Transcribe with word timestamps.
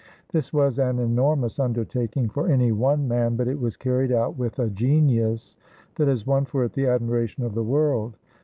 This 0.31 0.51
was 0.51 0.79
an 0.79 0.97
enormous 0.97 1.59
undertaking 1.59 2.27
for 2.27 2.47
any 2.47 2.71
one 2.71 3.07
man, 3.07 3.35
but 3.35 3.47
it 3.47 3.59
was 3.59 3.77
carried 3.77 4.11
out 4.11 4.35
with 4.35 4.57
a 4.57 4.71
genius 4.71 5.55
that 5.97 6.07
has 6.07 6.25
won 6.25 6.45
for 6.45 6.63
it 6.63 6.73
the 6.73 6.87
admiration 6.87 7.43
of 7.43 7.53
the 7.53 7.61
world. 7.63 8.17